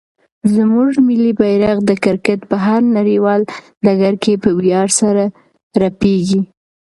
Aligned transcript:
زموږ 0.55 0.89
ملي 1.07 1.31
بیرغ 1.39 1.77
د 1.85 1.91
کرکټ 2.03 2.39
په 2.49 2.55
هر 2.65 2.81
نړیوال 2.97 3.41
ډګر 3.85 4.13
کې 4.23 4.33
په 4.43 4.49
ویاړ 4.59 4.87
سره 4.99 5.23
رپېږي. 5.83 6.41